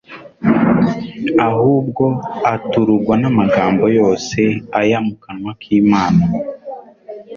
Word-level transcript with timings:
ahubwo 1.47 2.03
aturugwa 2.53 3.13
n'amagambo 3.21 3.83
yose 3.99 4.39
aya 4.79 4.99
mu 5.05 5.13
kanwa 5.23 5.51
k'Imana." 5.61 6.23